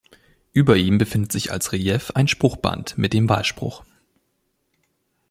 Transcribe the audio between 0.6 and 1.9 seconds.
ihm befindet sich als